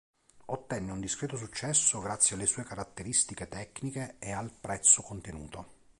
Ottenne 0.45 0.91
un 0.93 0.99
discreto 0.99 1.37
successo 1.37 1.99
grazie 2.01 2.35
alle 2.35 2.47
sue 2.47 2.63
caratteristiche 2.63 3.47
tecniche 3.47 4.15
e 4.17 4.31
al 4.31 4.51
prezzo 4.51 5.03
contenuto. 5.03 5.77